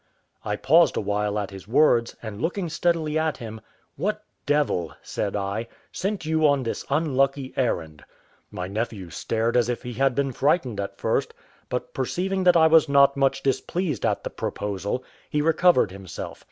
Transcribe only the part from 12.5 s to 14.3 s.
I was not much displeased at